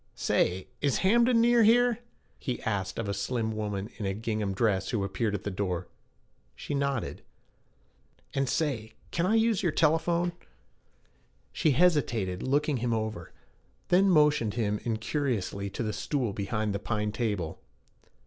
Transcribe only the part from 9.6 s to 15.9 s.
your telephone?' She hesitated, looking him over, then motioned him incuriously to